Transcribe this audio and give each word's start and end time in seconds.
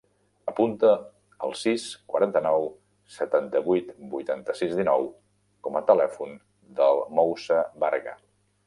Apunta 0.51 0.87
el 1.47 1.51
sis, 1.63 1.83
quaranta-nou, 2.13 2.65
setanta-vuit, 3.19 3.93
vuitanta-sis, 4.15 4.75
dinou 4.81 5.07
com 5.69 5.79
a 5.83 5.87
telèfon 5.93 6.37
del 6.81 7.07
Moussa 7.21 7.65
Varga. 7.87 8.21